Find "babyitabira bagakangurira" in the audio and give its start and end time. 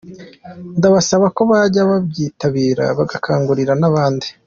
1.89-3.73